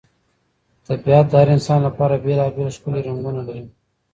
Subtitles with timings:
[0.87, 3.65] طبیعت د هر انسان لپاره بېلابېل ښکلي رنګونه لري.